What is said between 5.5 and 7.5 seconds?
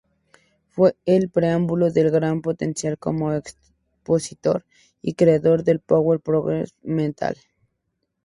del power progressive metal.